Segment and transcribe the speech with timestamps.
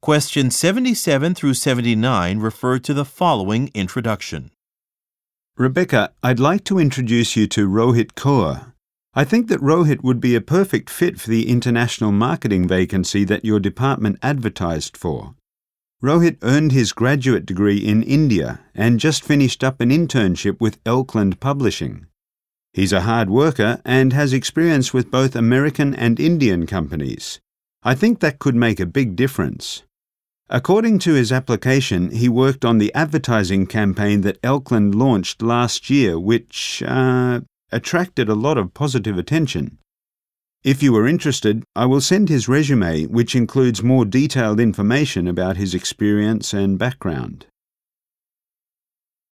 [0.00, 4.52] Questions 77 through 79 refer to the following introduction.
[5.56, 8.74] Rebecca, I'd like to introduce you to Rohit Kaur.
[9.14, 13.44] I think that Rohit would be a perfect fit for the international marketing vacancy that
[13.44, 15.34] your department advertised for.
[16.00, 21.40] Rohit earned his graduate degree in India and just finished up an internship with Elkland
[21.40, 22.06] Publishing.
[22.72, 27.40] He's a hard worker and has experience with both American and Indian companies.
[27.82, 29.82] I think that could make a big difference.
[30.50, 36.18] According to his application, he worked on the advertising campaign that Elkland launched last year,
[36.18, 37.40] which uh,
[37.70, 39.76] attracted a lot of positive attention.
[40.64, 45.58] If you are interested, I will send his resume, which includes more detailed information about
[45.58, 47.46] his experience and background.